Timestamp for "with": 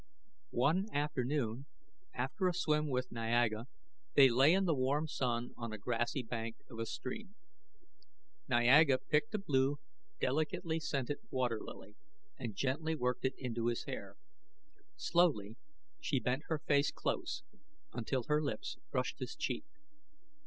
2.89-3.11